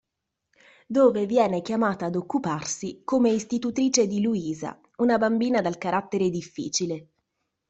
[0.87, 7.07] Dove viene chiamata ad occuparsi come istitutrice di Louisa una bambina dal carattere difficile.